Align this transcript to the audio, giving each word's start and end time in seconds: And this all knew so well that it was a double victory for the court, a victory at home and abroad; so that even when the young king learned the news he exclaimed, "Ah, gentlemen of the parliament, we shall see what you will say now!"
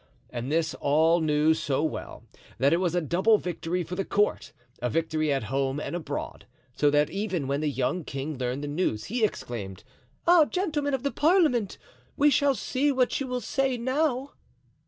And 0.31 0.51
this 0.51 0.73
all 0.73 1.21
knew 1.21 1.53
so 1.53 1.83
well 1.83 2.23
that 2.57 2.73
it 2.73 2.77
was 2.79 2.95
a 2.95 3.01
double 3.01 3.37
victory 3.37 3.83
for 3.83 3.93
the 3.93 4.03
court, 4.03 4.51
a 4.81 4.89
victory 4.89 5.31
at 5.31 5.43
home 5.43 5.79
and 5.79 5.95
abroad; 5.95 6.47
so 6.75 6.89
that 6.89 7.11
even 7.11 7.45
when 7.45 7.61
the 7.61 7.69
young 7.69 8.03
king 8.03 8.35
learned 8.35 8.63
the 8.63 8.67
news 8.67 9.03
he 9.05 9.23
exclaimed, 9.23 9.83
"Ah, 10.25 10.45
gentlemen 10.45 10.95
of 10.95 11.03
the 11.03 11.11
parliament, 11.11 11.77
we 12.17 12.31
shall 12.31 12.55
see 12.55 12.91
what 12.91 13.19
you 13.19 13.27
will 13.27 13.41
say 13.41 13.77
now!" 13.77 14.31